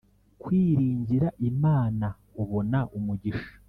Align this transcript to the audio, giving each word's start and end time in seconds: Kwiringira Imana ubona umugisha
Kwiringira 0.41 1.27
Imana 1.49 2.07
ubona 2.41 2.79
umugisha 2.97 3.49